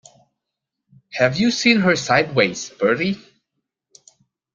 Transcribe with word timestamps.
Have 1.13 1.39
you 1.39 1.51
seen 1.51 1.81
her 1.81 1.95
sideways, 1.95 2.71
Bertie? 2.71 3.19